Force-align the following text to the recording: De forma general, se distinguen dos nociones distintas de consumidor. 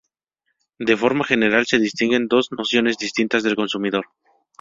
De 0.79 0.97
forma 0.97 1.23
general, 1.23 1.67
se 1.67 1.77
distinguen 1.77 2.25
dos 2.27 2.47
nociones 2.51 2.97
distintas 2.97 3.43
de 3.43 3.53
consumidor. 3.55 4.07